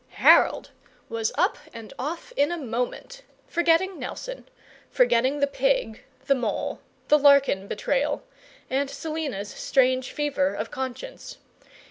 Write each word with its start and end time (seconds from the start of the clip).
Harold 0.25 0.71
was 1.09 1.31
up 1.37 1.59
and 1.75 1.93
off 1.99 2.33
in 2.35 2.51
a 2.51 2.57
moment, 2.57 3.21
forgetting 3.45 3.99
Nelson, 3.99 4.49
forgetting 4.89 5.39
the 5.41 5.45
pig, 5.45 6.01
the 6.25 6.33
mole, 6.33 6.79
the 7.09 7.19
Larkin 7.19 7.67
betrayal, 7.67 8.23
and 8.67 8.89
Selina's 8.89 9.49
strange 9.49 10.11
fever 10.11 10.55
of 10.55 10.71
conscience. 10.71 11.37